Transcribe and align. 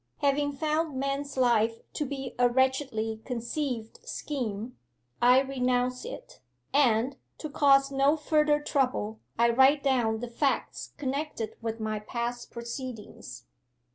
'Having 0.17 0.53
found 0.53 0.99
man's 0.99 1.37
life 1.37 1.75
to 1.93 2.07
be 2.07 2.33
a 2.39 2.49
wretchedly 2.49 3.21
conceived 3.23 3.99
scheme, 4.03 4.75
I 5.21 5.41
renounce 5.41 6.05
it, 6.05 6.39
and, 6.73 7.17
to 7.37 7.51
cause 7.51 7.91
no 7.91 8.17
further 8.17 8.59
trouble, 8.59 9.19
I 9.37 9.51
write 9.51 9.83
down 9.83 10.19
the 10.19 10.27
facts 10.27 10.93
connected 10.97 11.55
with 11.61 11.79
my 11.79 11.99
past 11.99 12.49
proceedings. 12.49 13.45